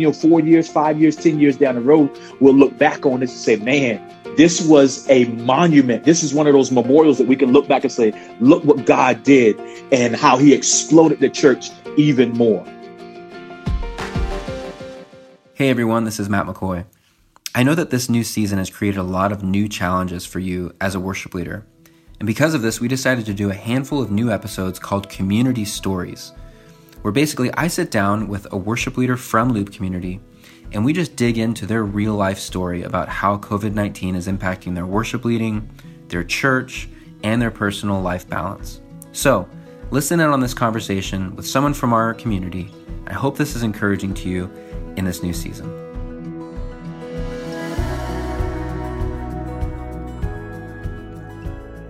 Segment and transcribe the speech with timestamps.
[0.00, 2.10] you know, four years, five years, 10 years down the road,
[2.40, 4.02] we'll look back on this and say, man,
[4.36, 6.04] this was a monument.
[6.04, 8.86] This is one of those memorials that we can look back and say, look what
[8.86, 9.58] God did
[9.92, 12.64] and how he exploded the church even more.
[15.54, 16.84] Hey everyone, this is Matt McCoy.
[17.54, 20.72] I know that this new season has created a lot of new challenges for you
[20.80, 21.66] as a worship leader.
[22.20, 25.64] And because of this, we decided to do a handful of new episodes called Community
[25.64, 26.32] Stories,
[27.02, 30.20] where basically I sit down with a worship leader from Loop Community
[30.72, 34.74] and we just dig into their real life story about how COVID 19 is impacting
[34.74, 35.68] their worship leading,
[36.08, 36.88] their church,
[37.24, 38.80] and their personal life balance.
[39.12, 39.48] So,
[39.90, 42.70] listen in on this conversation with someone from our community.
[43.06, 44.50] I hope this is encouraging to you
[44.96, 45.88] in this new season.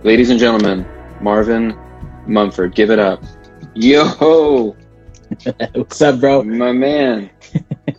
[0.03, 0.87] Ladies and gentlemen,
[1.19, 1.77] Marvin
[2.25, 3.21] Mumford, give it up.
[3.75, 4.77] Yo!
[5.73, 6.43] What's up, bro?
[6.43, 7.29] My man.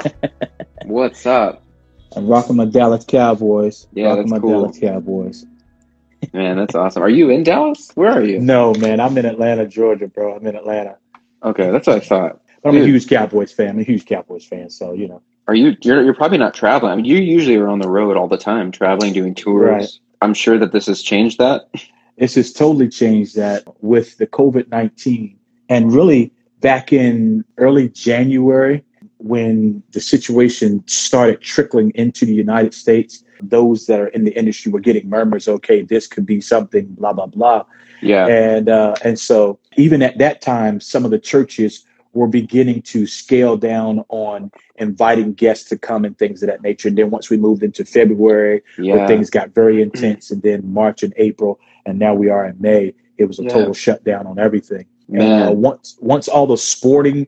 [0.84, 1.62] What's up?
[2.17, 3.87] I'm rocking my Dallas Cowboys.
[3.92, 4.62] Yeah, rocking that's my cool.
[4.62, 5.47] Dallas Cowboys.
[6.33, 7.03] Man, that's awesome.
[7.03, 7.91] Are you in Dallas?
[7.95, 8.41] Where are you?
[8.41, 10.34] No, man, I'm in Atlanta, Georgia, bro.
[10.34, 10.97] I'm in Atlanta.
[11.45, 12.42] Okay, that's what I thought.
[12.62, 13.70] But I'm a huge Cowboys fan.
[13.70, 15.22] I'm a huge Cowboys fan, so you know.
[15.47, 15.77] Are you?
[15.83, 16.92] You're, you're probably not traveling.
[16.92, 19.65] I mean, you usually are on the road all the time, traveling, doing tours.
[19.65, 19.89] Right.
[20.20, 21.70] I'm sure that this has changed that.
[22.17, 25.39] It's just totally changed that with the COVID 19.
[25.70, 28.84] And really, back in early January,
[29.19, 34.72] when the situation started trickling into the United States, those that are in the industry
[34.72, 37.64] were getting murmurs, okay, this could be something, blah, blah, blah.
[38.03, 38.27] Yeah.
[38.27, 43.06] And uh, and so even at that time, some of the churches were beginning to
[43.06, 46.88] scale down on inviting guests to come and things of that nature.
[46.88, 48.62] And then once we moved into February,
[48.97, 52.56] where things got very intense, and then March and April, and now we are in
[52.60, 53.50] May, it was a Yeah.
[53.50, 54.87] total shutdown on everything.
[55.12, 57.26] And uh, once once all the sporting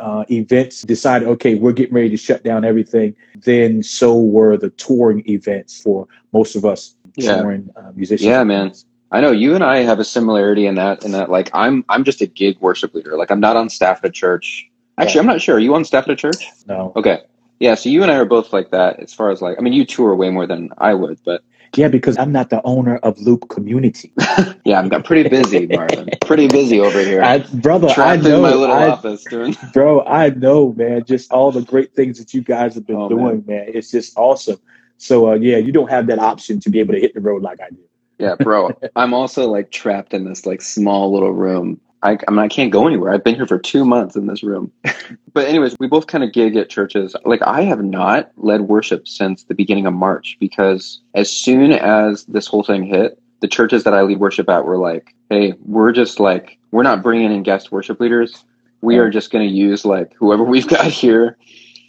[0.00, 4.70] uh, events decided, okay, we're getting ready to shut down everything, then so were the
[4.70, 7.36] touring events for most of us Yeah.
[7.36, 8.26] touring uh, musicians.
[8.26, 8.72] Yeah, man.
[9.12, 11.04] I know you and I have a similarity in that.
[11.04, 13.16] In that, like, I'm I'm just a gig worship leader.
[13.16, 14.68] Like, I'm not on staff at a church.
[14.98, 15.20] Actually, Yeah.
[15.20, 15.56] I'm not sure.
[15.56, 16.46] Are you on staff at a church?
[16.66, 16.92] No.
[16.96, 17.22] Okay.
[17.60, 17.74] Yeah.
[17.76, 18.98] So you and I are both like that.
[19.00, 21.42] As far as like, I mean, you tour way more than I would, but
[21.76, 24.12] Yeah, because I'm not the owner of Loop Community.
[24.64, 26.08] yeah, I'm pretty busy, Marvin.
[26.22, 27.22] pretty busy over here.
[27.22, 29.56] I, brother, I know, my little I, office doing.
[29.72, 31.04] bro, I know, man.
[31.04, 33.66] Just all the great things that you guys have been Oh, doing, man.
[33.68, 34.60] It's just awesome.
[34.98, 37.42] So, uh, yeah, you don't have that option to be able to hit the road
[37.42, 37.78] like I do.
[38.18, 38.70] Yeah, bro.
[38.96, 41.80] I'm also like trapped in this like small little room.
[42.04, 43.12] I, I mean, I can't go anywhere.
[43.12, 44.70] I've been here for two months in this room.
[45.32, 47.16] but anyways, we both kind of gig at churches.
[47.24, 52.24] Like I have not led worship since the beginning of March because as soon as
[52.26, 55.92] this whole thing hit, the churches that I lead worship at were like, "Hey, we're
[55.92, 58.44] just like we're not bringing in guest worship leaders.
[58.82, 61.38] We are just going to use like whoever we've got here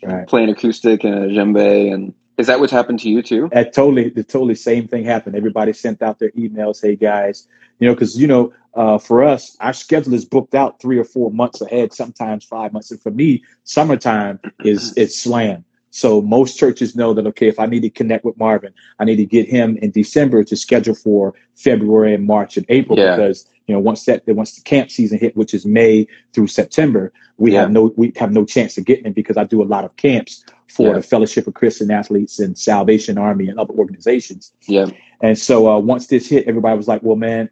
[0.01, 0.27] Right.
[0.27, 3.49] playing acoustic and a djembe." And is that what's happened to you too?
[3.51, 5.35] That totally, the totally same thing happened.
[5.35, 6.81] Everybody sent out their emails.
[6.81, 7.47] Hey guys,
[7.79, 11.05] you know, because you know, uh, for us, our schedule is booked out three or
[11.05, 12.91] four months ahead, sometimes five months.
[12.91, 15.63] And for me, summertime is it's slam.
[15.91, 19.15] So most churches know that okay, if I need to connect with Marvin, I need
[19.15, 23.15] to get him in December to schedule for February and March and April Yeah.
[23.15, 27.11] because you know once that once the camp season hit, which is May through September,
[27.37, 27.61] we Yeah.
[27.61, 29.95] have no we have no chance of getting him because I do a lot of
[29.95, 30.93] camps for Yeah.
[30.93, 34.51] the Fellowship of Christian Athletes and Salvation Army and other organizations.
[34.67, 34.87] Yeah.
[35.21, 37.49] And so uh, once this hit, everybody was like, "Well, man,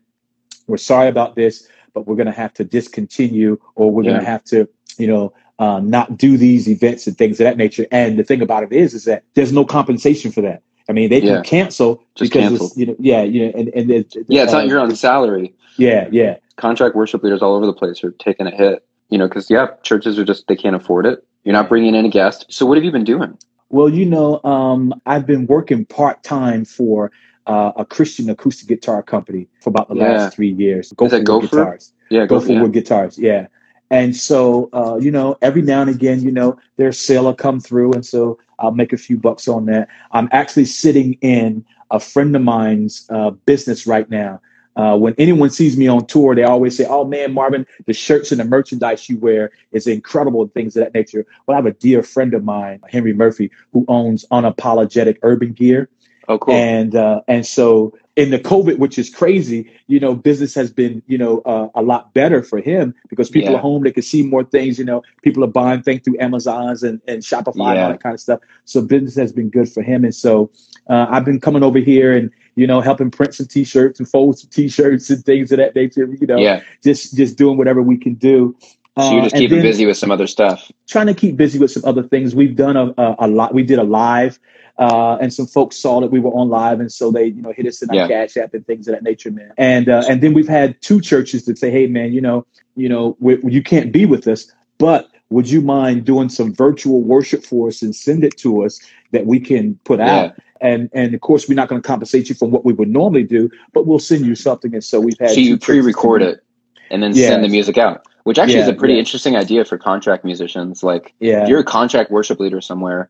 [0.68, 4.26] we're sorry about this, but we're going to have to discontinue, or we're going to
[4.26, 8.20] have to, you know, uh, not do these events and things of that nature." And
[8.20, 10.62] the thing about it is, is that there's no compensation for that.
[10.90, 11.42] I mean, they can Yeah.
[11.42, 12.72] cancel Just because cancel.
[12.76, 15.54] you know, yeah, you know, and and it, Yeah, it's not uh, your own salary.
[15.78, 18.86] Yeah, yeah, contract worship leaders all over the place are taking a hit.
[19.10, 21.26] You know, because yeah, churches are just they can't afford it.
[21.44, 22.46] You're not bringing in a guest.
[22.50, 23.38] So what have you been doing?
[23.70, 27.12] Well, you know, um, I've been working part time for
[27.48, 30.14] uh, a Christian acoustic guitar company for about the Yeah.
[30.14, 30.94] last three years.
[31.02, 31.48] Is that Gopher?
[31.48, 31.94] Guitars.
[32.10, 32.68] Yeah, Go go for yeah.
[32.68, 33.48] guitars, yeah.
[33.90, 37.60] And so, uh, you know, every now and again, you know, their sale will come
[37.60, 39.90] through, and so I'll make a few bucks on that.
[40.12, 44.42] I'm actually sitting in a friend of mine's uh, business right now.
[44.76, 48.32] Uh, when anyone sees me on tour, they always say, "Oh man, Marvin, the shirts
[48.32, 51.28] and the merchandise you wear is incredible," and things of that nature.
[51.46, 55.90] Well, I have a dear friend of mine, Henry Murphy, who owns Unapologetic Urban Gear,
[56.28, 56.54] Oh, cool.
[56.54, 61.02] and uh, and so in the COVID, which is crazy, you know, business has been
[61.08, 63.58] you know uh, a lot better for him because people Yeah.
[63.58, 64.78] are home, they can see more things.
[64.80, 68.14] You know, people are buying things through Amazon's and, and Shopify and all that kind
[68.14, 68.40] of stuff.
[68.66, 70.52] So business has been good for him, and so
[70.90, 74.38] uh, I've been coming over here and you know helping print some T-shirts and fold
[74.40, 76.08] some T-shirts and things of that nature.
[76.22, 78.56] You know, yeah, just just doing whatever we can do.
[79.00, 80.72] So you're just Uh, keeping busy with some other stuff.
[80.88, 82.36] trying to keep busy with some other things.
[82.36, 83.52] We've done a, a, a lot.
[83.56, 84.40] We did a live,
[84.80, 87.52] uh, and some folks saw that we were on live, and so they, you know,
[87.52, 88.08] hit us in our Yeah.
[88.08, 89.52] cash app and things of that nature, man.
[89.58, 92.90] And uh, and then we've had two churches that say, hey, man, you know, you
[92.90, 97.44] know, we, you can't be with us, but would you mind doing some virtual worship
[97.44, 98.80] for us and send it to us
[99.12, 100.36] that we can put out?
[100.62, 103.24] And and of course, we're not going to compensate you for what we would normally
[103.24, 104.74] do, but we'll send you something.
[104.74, 106.44] And so we've had So you pre-record it
[106.90, 107.28] and then Yeah.
[107.28, 109.00] send the music out, which actually is a pretty yeah.
[109.02, 110.82] interesting idea for contract musicians.
[110.84, 113.10] Like Yeah, if you're a contract worship leader somewhere,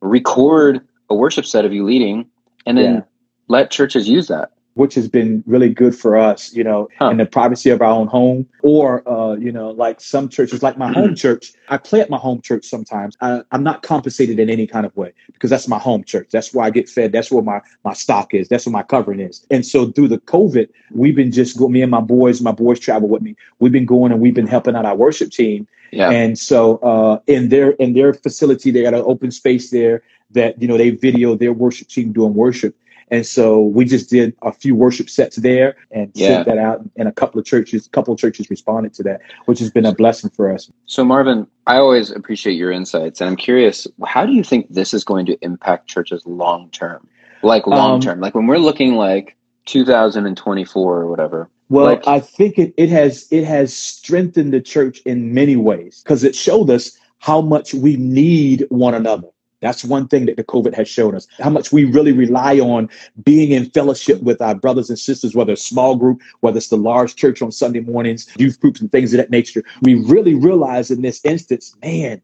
[0.00, 2.26] record a worship set of you leading,
[2.66, 3.00] and then Yeah.
[3.48, 4.52] let churches use that.
[4.74, 7.10] Which has been really good for us, you know, Huh.
[7.10, 8.46] in the privacy of our own home.
[8.62, 12.18] Or, uh, you know, like some churches, like my home church, I play at my
[12.18, 13.16] home church sometimes.
[13.20, 16.28] I, I'm not compensated in any kind of way because that's my home church.
[16.32, 17.12] That's where I get fed.
[17.12, 18.48] That's where my, my stock is.
[18.48, 19.46] That's where my covering is.
[19.50, 22.80] And so through the COVID, we've been just go, me and my boys, my boys
[22.80, 23.36] travel with me.
[23.60, 25.68] We've been going and we've been helping out our worship team.
[25.92, 26.10] Yeah.
[26.10, 30.60] And so uh, in their in their facility, they got an open space there that
[30.60, 32.74] you know they video their worship team doing worship.
[33.10, 36.28] And so we just did a few worship sets there and Yeah.
[36.28, 36.82] sent that out.
[36.96, 39.84] And a couple of churches, a couple of churches responded to that, which has been
[39.86, 40.70] a blessing for us.
[40.86, 44.94] So Marvin, I always appreciate your insights, and I'm curious, how do you think this
[44.94, 47.06] is going to impact churches long term?
[47.42, 49.36] Like long Um, term, like when we're looking like
[49.66, 51.50] 2024 or whatever.
[51.70, 56.02] Well, Like- I think it, it has it has strengthened the church in many ways
[56.04, 59.28] because it showed us how much we need one another.
[59.64, 62.88] That's one thing that the COVID has shown us how much we really rely on
[63.24, 66.76] being in fellowship with our brothers and sisters, whether it's small group, whether it's the
[66.76, 69.62] large church on Sunday mornings, youth groups, and things of that nature.
[69.82, 72.20] We really realize in this instance, man,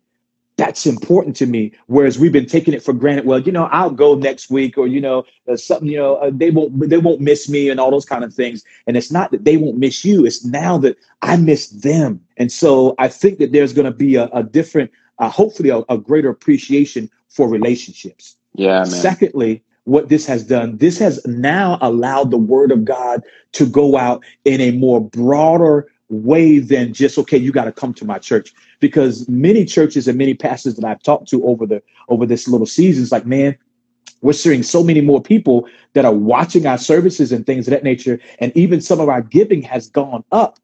[0.60, 1.72] that's important to me.
[1.86, 3.24] Whereas we've been taking it for granted.
[3.24, 5.88] Well, you know, I'll go next week, or you know, uh, something.
[5.88, 8.62] You know, uh, they won't they won't miss me, and all those kind of things.
[8.86, 10.26] And it's not that they won't miss you.
[10.26, 12.20] It's now that I miss them.
[12.36, 14.90] And so I think that there's going to be a, a different,
[15.20, 18.36] uh, hopefully, a, a greater appreciation for relationships.
[18.54, 18.86] Yeah, man.
[18.86, 23.22] Secondly, what this has done, this has now allowed the word of God
[23.52, 27.94] to go out in a more broader way than just, okay, you got to come
[27.94, 28.52] to my church.
[28.80, 32.66] Because many churches and many pastors that I've talked to over the over this little
[32.66, 33.56] season is like, man,
[34.22, 37.84] we're seeing so many more people that are watching our services and things of that
[37.84, 38.18] nature.
[38.38, 40.58] And even some of our giving has gone up.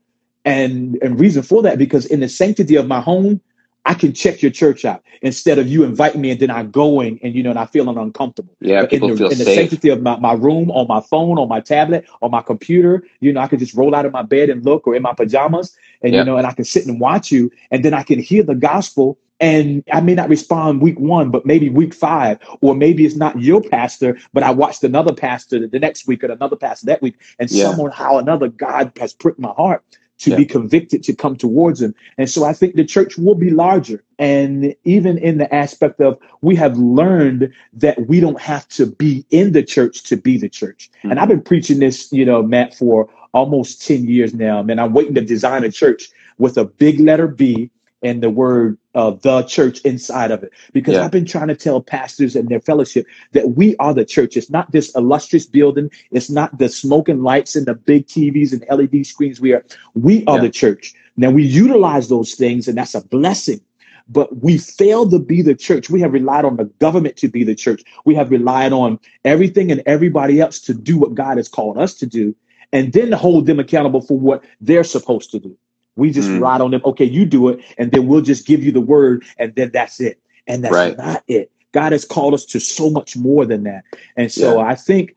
[0.44, 3.40] And and reason for that, because in the sanctity of my home,
[3.86, 7.20] I can check your church out instead of you inviting me and then I going
[7.22, 8.54] and you know and I feeling uncomfortable.
[8.60, 9.54] Yeah, But people in the, feel in the safe.
[9.54, 13.32] sanctity of my, my room, on my phone, on my tablet, on my computer, you
[13.32, 15.76] know, I can just roll out of my bed and look or in my pajamas
[16.02, 16.20] and Yeah.
[16.20, 18.56] you know, and I can sit and watch you and then I can hear the
[18.56, 23.16] gospel and I may not respond week one, but maybe week five, or maybe it's
[23.16, 27.02] not your pastor, but I watched another pastor the next week and another pastor that
[27.02, 27.64] week, and Yeah.
[27.70, 29.84] somehow another God has pricked my heart
[30.18, 30.36] to Yeah.
[30.36, 31.94] be convicted to come towards him.
[32.18, 34.02] And so I think the church will be larger.
[34.18, 39.26] And even in the aspect of we have learned that we don't have to be
[39.30, 40.90] in the church to be the church.
[41.02, 41.10] Hmm.
[41.10, 44.62] And I've been preaching this, you know, Matt, for almost 10 years now.
[44.62, 46.08] Man, I'm waiting to design a church
[46.38, 47.70] with a big letter B
[48.06, 50.50] and the word uh, the church inside of it.
[50.72, 51.04] Because Yeah.
[51.04, 54.36] I've been trying to tell pastors and their fellowship that we are the church.
[54.36, 55.90] It's not this illustrious building.
[56.12, 59.40] It's not the smoking lights and the big TVs and LED screens.
[59.40, 59.64] We are
[59.94, 60.42] we are Yeah.
[60.42, 60.94] the church.
[61.16, 63.60] Now we utilize those things, and that's a blessing.
[64.08, 65.90] But we fail to be the church.
[65.90, 67.82] We have relied on the government to be the church.
[68.04, 71.92] We have relied on everything and everybody else to do what God has called us
[71.94, 72.36] to do,
[72.72, 75.58] and then hold them accountable for what they're supposed to do.
[75.96, 76.34] We just Mm.
[76.34, 76.82] relied on them.
[76.84, 80.00] Okay, you do it, and then we'll just give you the word, and then that's
[80.00, 80.20] it.
[80.46, 80.96] And that's Right.
[80.96, 81.50] not it.
[81.72, 83.84] God has called us to so much more than that.
[84.16, 84.64] And so Yeah.
[84.66, 85.14] I think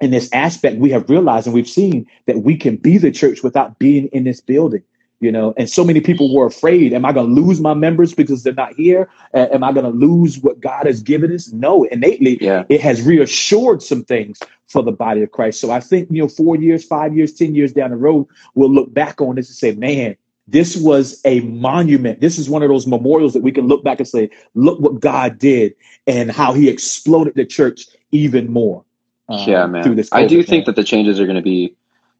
[0.00, 3.42] in this aspect, we have realized and we've seen that we can be the church
[3.42, 4.82] without being in this building.
[5.20, 6.92] You know, and so many people were afraid.
[6.92, 9.08] Am I going to lose my members because they're not here?
[9.32, 11.50] Uh, am I going to lose what God has given us?
[11.52, 12.64] No, innately, Yeah.
[12.68, 15.60] it has reassured some things for the body of Christ.
[15.60, 18.70] So I think, you know, four years, five years, 10 years down the road, we'll
[18.70, 20.16] look back on this and say, man,
[20.48, 22.20] this was a monument.
[22.20, 25.00] This is one of those memorials that we can look back and say, look what
[25.00, 25.74] God did
[26.06, 28.84] and how he exploded the church even more.
[29.28, 30.04] um, yeah, man.
[30.12, 31.74] I do think that the changes are going to be,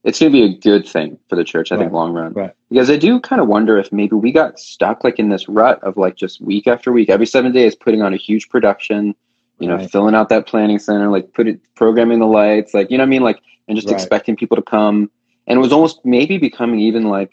[0.07, 2.33] it's going to be a good thing for the church, I think, long run.
[2.33, 2.53] Right.
[2.71, 5.83] Because I do kind of wonder if maybe we got stuck like in this rut
[5.83, 9.17] of like just week after week, every seven days, putting on a huge production,
[9.59, 9.91] you know, Right.
[9.91, 13.09] filling out that planning center, like put it, programming the lights, like, you know what
[13.09, 13.23] I mean?
[13.23, 13.95] Like, and just Right.
[13.97, 15.11] expecting people to come.
[15.49, 17.33] And it was almost maybe becoming even like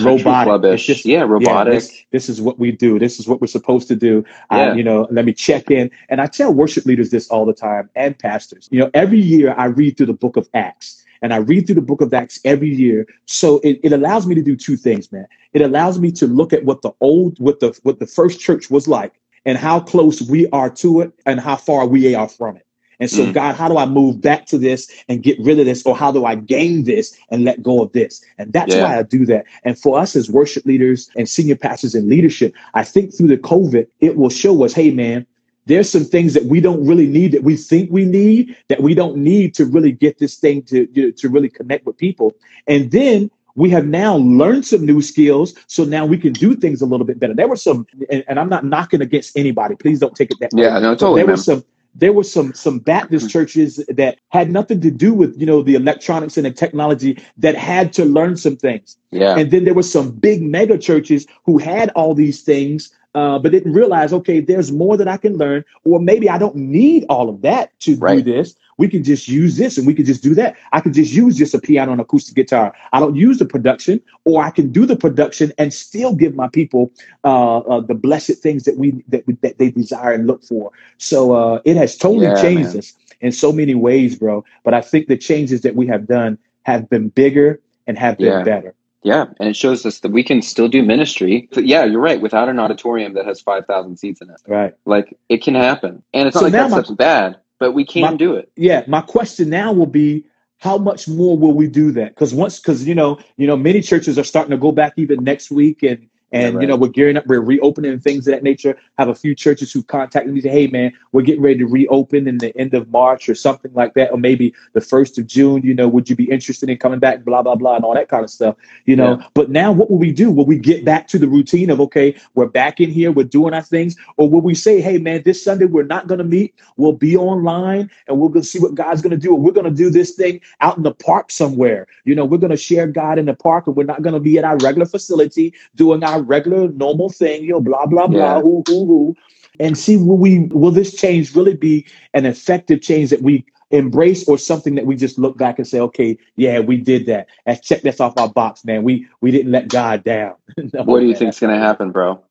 [0.00, 0.72] Robotic.
[0.74, 1.72] It's just- yeah, robotic.
[1.74, 2.98] this, this is what we do.
[2.98, 4.24] This is what we're supposed to do.
[4.50, 4.72] Yeah.
[4.72, 5.90] I, you know, let me check in.
[6.08, 8.68] And I tell worship leaders this all the time and pastors.
[8.72, 11.76] You know, every year I read through the book of Acts and I read through
[11.76, 13.06] the book of Acts every year.
[13.24, 15.26] So it, it allows me to do two things, man.
[15.54, 18.70] It allows me to look at what the old, what the what the first church
[18.70, 19.14] was like
[19.46, 22.66] and how close we are to it and how far we are from it.
[23.00, 23.32] And so, mm.
[23.32, 25.82] God, how do I move back to this and get rid of this?
[25.86, 28.22] Or how do I gain this and let go of this?
[28.36, 28.82] And that's yeah.
[28.82, 29.46] why I do that.
[29.64, 33.38] And for us as worship leaders and senior pastors in leadership, I think through the
[33.38, 35.26] COVID, it will show us, hey, man,
[35.66, 38.94] there's some things that we don't really need that we think we need that we
[38.94, 42.32] don't need to really get this thing to, you know, to really connect with people.
[42.66, 46.82] And then we have now learned some new skills so now we can do things
[46.82, 50.00] a little bit better there were some and, and i'm not knocking against anybody please
[50.00, 50.64] don't take it that way.
[50.64, 50.80] yeah way.
[50.80, 53.32] no totally there were some there were some some Baptist mm-hmm.
[53.32, 57.54] churches that had nothing to do with you know the electronics and the technology that
[57.54, 58.98] had to learn some things.
[59.10, 59.36] Yeah.
[59.38, 63.52] And then there were some big mega churches who had all these things, uh, but
[63.52, 67.28] didn't realize okay, there's more that I can learn, or maybe I don't need all
[67.28, 68.16] of that to right.
[68.16, 68.56] do this.
[68.76, 70.56] We can just use this and we can just do that.
[70.72, 72.74] I can just use just a piano and acoustic guitar.
[72.92, 76.48] I don't use the production, or I can do the production and still give my
[76.48, 76.90] people
[77.22, 80.72] uh, uh, the blessed things that we that, we, that they desire and look for.
[80.98, 82.78] So uh, it has totally yeah, changed man.
[82.78, 84.44] us in so many ways, bro.
[84.64, 88.38] But I think the changes that we have done have been bigger and have been
[88.38, 88.42] yeah.
[88.42, 88.74] better.
[89.04, 91.48] Yeah, and it shows us that we can still do ministry.
[91.52, 92.20] But yeah, you're right.
[92.20, 94.74] Without an auditorium that has five thousand seats in it, right?
[94.86, 98.02] Like it can happen, and it's so not like that's my, bad but we can
[98.02, 98.50] my, do it.
[98.56, 98.84] Yeah.
[98.86, 100.26] My question now will be
[100.58, 102.10] how much more will we do that?
[102.10, 105.24] Because once, because you know, you know, many churches are starting to go back even
[105.24, 106.62] next week, and and yeah, right.
[106.62, 108.76] you know, we're gearing up, we're reopening things of that nature.
[108.98, 112.26] Have a few churches who contacted me say, "Hey, man, we're getting ready to reopen
[112.26, 115.62] in the end of March or something like that, or maybe the first of June.
[115.62, 117.24] You know, would you be interested in coming back?
[117.24, 118.56] Blah blah blah, and all that kind of stuff.
[118.84, 119.18] You know.
[119.18, 119.26] Yeah.
[119.34, 120.32] But now, what will we do?
[120.32, 123.54] Will we get back to the routine of okay, we're back in here, we're doing
[123.54, 126.54] our things, or will we say, "Hey, man, this Sunday we're not going to meet.
[126.76, 129.34] We'll be online, and we're going to see what God's going to do.
[129.36, 131.86] we're going to do this thing out in the park somewhere.
[132.04, 134.20] You know, we're going to share God in the park, and we're not going to
[134.20, 138.36] be at our regular facility doing our regular normal thing, you know, blah blah blah,
[138.36, 138.40] yeah.
[138.40, 139.16] who who who,
[139.60, 144.28] and see will we will this change really be an effective change that we embrace
[144.28, 147.28] or something that we just look back and say, okay, yeah, we did that.
[147.46, 148.82] Let's check this off our box, man.
[148.82, 150.36] We we didn't let God down.
[150.56, 152.22] no, what do you think's going to happen, bro?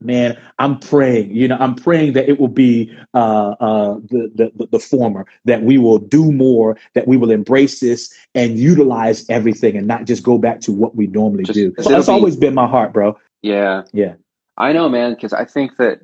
[0.00, 1.32] Man, I'm praying.
[1.32, 5.26] You know, I'm praying that it will be uh, uh, the, the the former.
[5.44, 6.78] That we will do more.
[6.94, 10.94] That we will embrace this and utilize everything, and not just go back to what
[10.94, 11.74] we normally just, do.
[11.80, 13.18] So that's be, always been my heart, bro.
[13.42, 13.82] Yeah.
[13.92, 14.14] Yeah.
[14.56, 16.00] I know, man, because I think that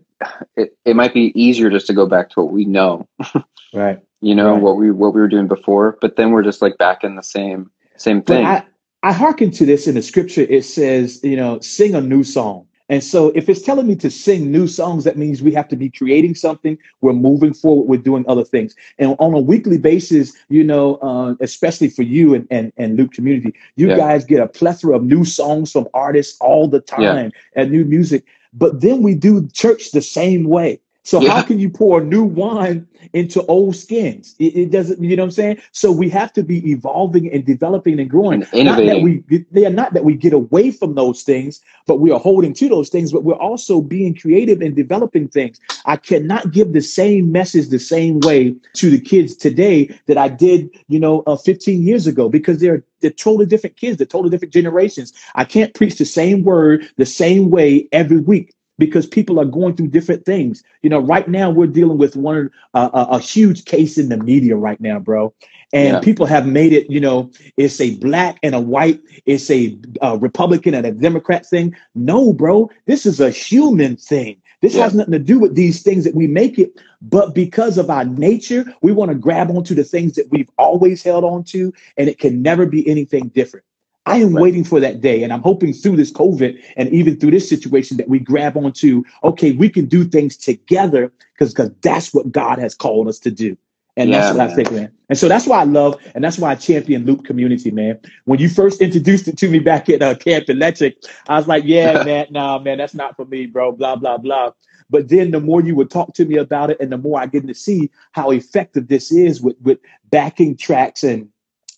[0.57, 3.09] it, it might be easier just to go back to what we know.
[3.75, 4.01] right.
[4.21, 4.63] You know, right.
[4.63, 7.23] what we what we were doing before, but then we're just like back in the
[7.23, 8.47] same same thing.
[8.47, 8.65] I,
[9.03, 10.43] I hearken to this in the scripture.
[10.43, 12.67] It says, you know, sing a new song.
[12.89, 15.77] And so if it's telling me to sing new songs, that means we have to
[15.77, 16.77] be creating something.
[17.01, 17.89] We're moving forward.
[17.89, 18.75] We're doing other things.
[18.99, 23.13] And on a weekly basis, you know, uh, especially for you and, and, and Loop
[23.13, 23.97] community, you yeah.
[23.97, 27.63] guys get a plethora of new songs from artists all the time yeah.
[27.63, 28.25] and new music.
[28.53, 30.81] But then we do church the same way.
[31.05, 31.33] So yeah.
[31.33, 34.35] how can you pour new wine into old skins?
[34.39, 35.63] It, it, doesn't, you know what I'm saying?
[35.73, 38.43] So we have to be evolving and developing and growing.
[38.55, 42.01] And not that we they are not that we get away from those things, but
[42.01, 45.61] we are holding to those things, but we're also being creative and developing things.
[45.85, 50.29] I cannot give the same message the same way to the kids today that I
[50.29, 54.31] did, you know, uh, 15 years ago because they're they're totally different kids, they're totally
[54.31, 55.13] different generations.
[55.35, 59.77] I can't preach the same word the same way every week because people are going
[59.77, 60.63] through different things.
[60.83, 64.17] You know, right now we're dealing with one uh, a, a, huge case in the
[64.17, 65.33] media right now, bro.
[65.73, 66.01] And yeah.
[66.01, 70.19] people have made it, you know, it's a black and a white, it's a, a
[70.19, 71.75] Republican and a Democrat thing.
[71.95, 74.41] No, bro, this is a human thing.
[74.61, 74.85] This yeah.
[74.85, 78.05] has nothing to do with these things that we make it, but because of our
[78.05, 82.09] nature, we want to grab onto the things that we've always held on to, and
[82.09, 83.67] it can never be anything different.
[84.07, 84.43] I am right.
[84.43, 85.23] waiting for that day.
[85.23, 89.03] And I'm hoping through this COVID and even through this situation that we grab onto,
[89.23, 93.31] okay, we can do things together because because that's what God has called us to
[93.31, 93.57] do.
[93.97, 94.51] And yeah, that's what man.
[94.51, 94.93] I think, man.
[95.09, 98.01] And so that's why I love, and that's why I champion Loop community, man.
[98.25, 100.97] When you first introduced it to me back at uh, Camp Electric,
[101.29, 104.51] I was like, yeah, man, nah, man, that's not for me, bro, blah, blah, blah.
[104.91, 107.27] But then the more you would talk to me about it and the more I
[107.27, 109.79] get to see how effective this is with, with
[110.11, 111.31] backing tracks and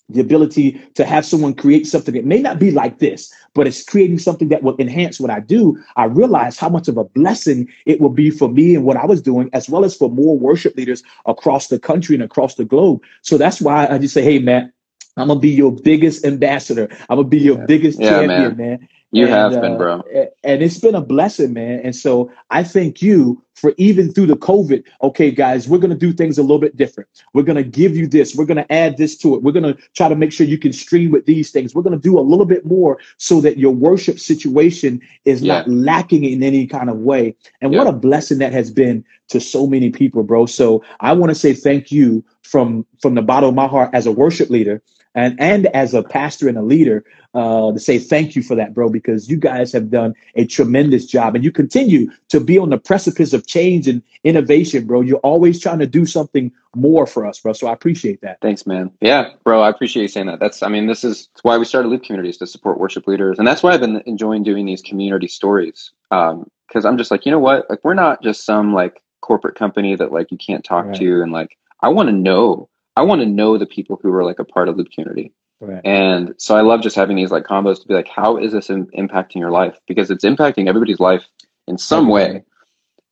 [0.08, 3.82] the ability to have someone create something that may not be like this, but it's
[3.82, 7.68] creating something that will enhance what I do, I realize how much of a blessing
[7.86, 10.38] it will be for me and what I was doing, as well as for more
[10.38, 13.02] worship leaders across the country and across the globe.
[13.22, 14.72] So that's why I just say, hey, Matt,
[15.16, 16.88] I'm gonna be your biggest ambassador.
[17.08, 17.66] I'm gonna be your yeah.
[17.66, 18.56] biggest yeah, champion, man.
[18.56, 18.88] man.
[19.16, 20.02] You And, have been, uh, bro.
[20.44, 21.80] and it's been a blessing, man.
[21.80, 24.85] And so I thank you for even through the COVID.
[25.02, 27.08] Okay, guys, we're going to do things a little bit different.
[27.32, 28.35] We're going to give you this.
[28.35, 29.42] We're going to add this to it.
[29.42, 31.75] We're going to try to make sure you can stream with these things.
[31.75, 35.66] We're going to do a little bit more so that your worship situation is not
[35.68, 37.35] lacking in any kind of way.
[37.62, 40.46] And what a blessing that has been to so many people, bro.
[40.46, 44.06] So I want to say thank you from from the bottom of my heart as
[44.06, 44.82] a worship leader
[45.16, 47.04] and and as a pastor and a leader
[47.35, 51.06] uh, to say thank you for that, bro, because you guys have done a tremendous
[51.06, 55.00] job and you continue to be on the precipice of change and innovation, bro.
[55.00, 57.52] You're always trying to do something more for us, bro.
[57.52, 58.40] So I appreciate that.
[58.40, 58.90] Thanks, man.
[59.00, 60.40] Yeah, bro, I appreciate you saying that.
[60.40, 63.46] That's, I mean, this is why we started Loop Communities to support worship leaders, and
[63.46, 65.92] that's why I've been enjoying doing these community stories.
[66.10, 67.70] Um, because I'm just like, you know what?
[67.70, 70.96] Like, we're not just some like corporate company that like you can't talk Right.
[70.96, 74.25] to, and like, I want to know, I want to know the people who are
[74.25, 75.32] like a part of Loop Community.
[75.60, 75.80] Right.
[75.84, 78.68] And so I love just having these like combos to be like, how is this
[78.68, 79.78] im- impacting your life?
[79.86, 81.28] Because it's impacting everybody's life
[81.66, 82.44] in some way.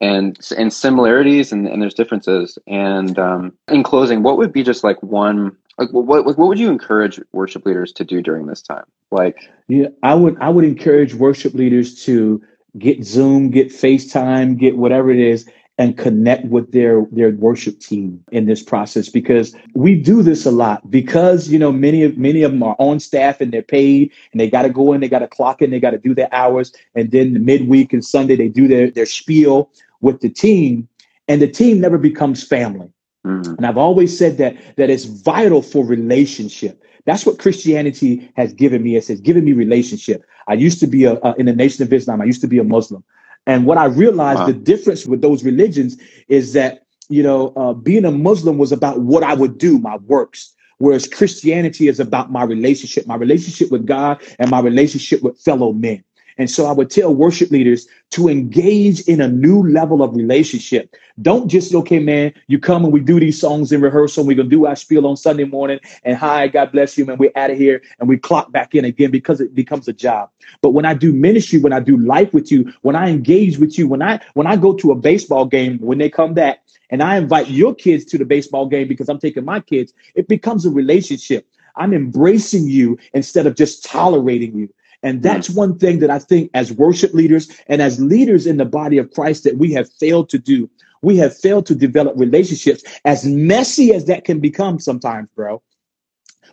[0.01, 2.59] And and similarities and, and there's differences.
[2.67, 6.59] And um, in closing, what would be just like one like what what what would
[6.59, 8.85] you encourage worship leaders to do during this time?
[9.11, 12.43] Like Yeah, I would I would encourage worship leaders to
[12.77, 18.23] get Zoom, get FaceTime, get whatever it is, and connect with their their worship team
[18.31, 22.43] in this process because we do this a lot because you know many of many
[22.43, 25.09] of them are on staff and they're paid and they got to go in, they
[25.09, 28.05] got to clock in, they got to do their hours, and then the midweek and
[28.05, 30.89] Sunday they do their their spiel with the team,
[31.29, 32.93] and the team never becomes family.
[33.27, 36.83] mm, And I've always said that that it's vital for relationship.
[37.05, 38.97] That's what Christianity has given me.
[38.97, 40.25] It has given me relationship.
[40.47, 42.21] I used to be a, a in the Nation of Islam.
[42.21, 43.03] I used to be a Muslim,
[43.47, 44.47] and what I realized Wow.
[44.47, 45.97] the difference with those religions
[46.29, 49.97] is that you know uh, being a Muslim was about what I would do, my
[49.99, 50.55] works.
[50.79, 55.73] Whereas Christianity is about my relationship, my relationship with God and my relationship with fellow
[55.73, 56.03] men.
[56.39, 60.95] And so I would tell worship leaders to engage in a new level of relationship.
[61.23, 64.23] Don't just, okay, man, you come and we do these songs in rehearsal.
[64.23, 67.05] And We're going to do our spiel on Sunday morning and hi, God bless you,
[67.05, 67.19] man.
[67.19, 70.31] We're out of here and we clock back in again because it becomes a job.
[70.61, 73.79] But when I do ministry, when I do life with you, when I engage with
[73.79, 77.03] you, when I, when I go to a baseball game, when they come back and
[77.03, 80.67] I invite your kids to the baseball game because I'm taking my kids, it becomes
[80.67, 81.47] a relationship.
[81.77, 84.73] I'm embracing you instead of just tolerating you.
[85.05, 88.65] And that's one thing that I think as worship leaders and as leaders in the
[88.65, 90.69] body of Christ that we have failed to do.
[91.03, 95.63] We have failed to develop relationships as messy as that can become sometimes, bro.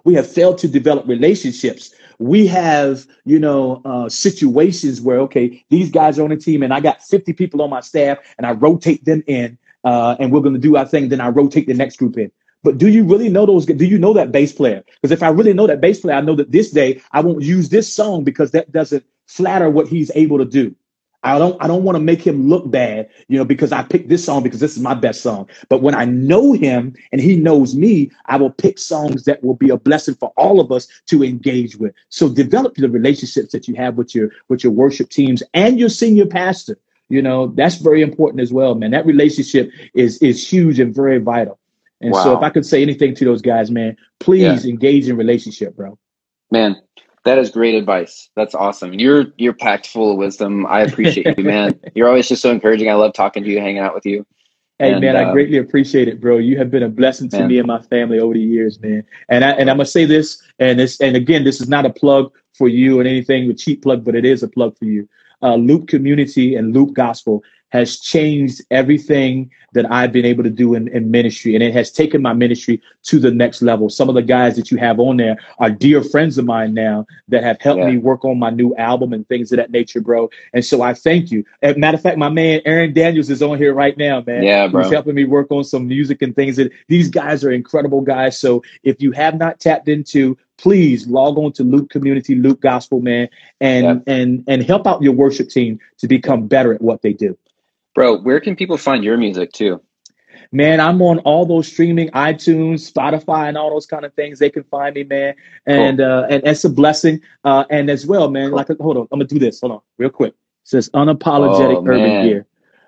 [0.03, 1.93] We have failed to develop relationships.
[2.19, 6.73] We have, you know, uh, situations where, okay, these guys are on a team and
[6.73, 10.41] I got 50 people on my staff and I rotate them in uh, and we're
[10.41, 11.07] going to do our thing.
[11.07, 12.33] Then I rotate the next group in.
[12.63, 13.65] But do you really know those?
[13.65, 14.83] Do you know that bass player?
[15.01, 17.41] Because if I really know that bass player, I know that this day I won't
[17.41, 20.75] use this song because that doesn't flatter what he's able to do.
[21.23, 24.09] I don't I don't want to make him look bad, you know, because I picked
[24.09, 25.49] this song because this is my best song.
[25.69, 29.55] But when I know him and he knows me, I will pick songs that will
[29.55, 31.93] be a blessing for all of us to engage with.
[32.09, 35.89] So develop the relationships that you have with your with your worship teams and your
[35.89, 36.77] senior pastor.
[37.09, 38.91] You know, that's very important as well, man.
[38.91, 41.59] That relationship is is huge and very vital.
[42.01, 45.75] And so if I could say anything to those guys, man, please engage in relationship,
[45.75, 45.97] bro.
[46.51, 46.81] man,
[47.23, 48.29] that is great advice.
[48.35, 48.93] That's awesome.
[48.93, 50.65] You're you're packed full of wisdom.
[50.65, 51.79] I appreciate you, man.
[51.95, 52.89] You're always just so encouraging.
[52.89, 54.25] I love talking to you, hanging out with you.
[54.79, 56.37] Hey And, man, I uh, greatly appreciate it, bro.
[56.37, 57.47] You have been a blessing to Man.
[57.47, 59.03] me and my family over the years, man.
[59.29, 61.91] And I and I'm gonna say this, and this, and again, this is not a
[61.91, 65.07] plug for you and anything, a cheap plug, but it is a plug for you.
[65.43, 70.73] Uh, Loop Community and Loop Gospel has changed everything that I've been able to do
[70.75, 73.89] in, in ministry, and it has taken my ministry to the next level.
[73.89, 77.05] Some of the guys that you have on there are dear friends of mine now
[77.29, 77.91] that have helped Yeah.
[77.91, 80.29] me work on my new album and things of that nature, bro.
[80.53, 81.45] And so I thank you.
[81.61, 84.43] As a matter of fact, my man Aaron Daniels is on here right now, man.
[84.43, 84.83] Yeah, bro.
[84.83, 86.57] He's helping me work on some music and things.
[86.57, 88.37] That these guys are incredible guys.
[88.37, 92.99] So if you have not tapped into, please log on to Loop Community, Loop Gospel,
[92.99, 93.29] man,
[93.61, 97.37] and and and help out your worship team to become better at what they do.
[97.93, 99.81] Bro, where can people find your music too?
[100.53, 104.39] Man, I'm on all those streaming, iTunes, Spotify, and all those kind of things.
[104.39, 107.21] They can find me, man, and uh, and it's a blessing.
[107.43, 108.49] Uh, and as well, man.
[108.49, 108.57] Cool.
[108.57, 109.61] Like, hold on, I'm gonna do this.
[109.61, 110.33] Hold on, real quick.
[110.33, 112.25] It says unapologetic Oh, urban man.
[112.25, 112.45] gear.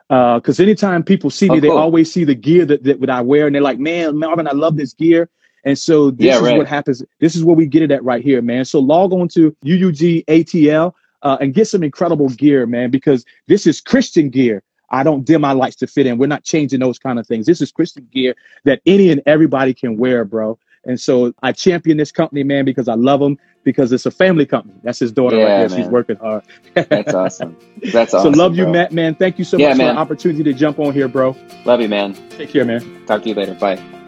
[0.10, 1.78] Because anytime people see me, Oh, they cool.
[1.78, 4.52] always see the gear that, that, that I wear, and they're like, "Man, Marvin, I
[4.52, 5.30] love this gear."
[5.66, 6.58] And so this Yeah, is right.
[6.58, 7.04] what happens.
[7.20, 8.66] This is where we get it at right here, man.
[8.66, 13.66] So log on to UUG ATL uh, and get some incredible gear, man, because this
[13.66, 14.63] is Christian gear.
[14.94, 16.18] I don't dim my lights to fit in.
[16.20, 17.46] We're not changing those kind of things.
[17.48, 20.58] This is Christian gear that any and everybody can wear, bro.
[20.86, 24.46] And so I champion this company, man, because I love them because it's a family
[24.46, 24.76] company.
[24.84, 25.70] That's his daughter Yeah, right there.
[25.70, 25.80] man.
[25.80, 26.44] She's working hard.
[26.76, 27.58] That's awesome.
[27.92, 28.34] That's awesome.
[28.36, 28.74] so love you, bro.
[28.74, 29.16] Matt, man.
[29.16, 29.88] Thank you so Yeah, much man.
[29.90, 31.36] for the opportunity to jump on here, bro.
[31.66, 32.14] Love you, man.
[32.30, 33.06] Take care, man.
[33.08, 33.56] Talk to you later.
[33.56, 34.03] Bye.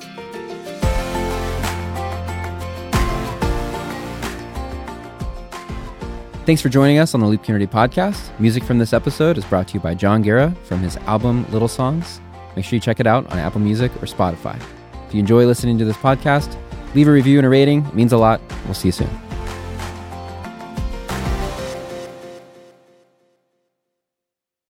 [6.45, 8.39] Thanks for joining us on the Loop Community Podcast.
[8.39, 11.67] Music from this episode is brought to you by John Guerra from his album Little
[11.67, 12.21] Songs.
[12.55, 14.62] Make sure you check it out on Apple Music or Spotify.
[15.08, 16.55] If you enjoy listening to this podcast,
[16.93, 17.84] leave a review and a rating.
[17.84, 18.41] It means a lot.
[18.65, 19.24] We'll see you soon.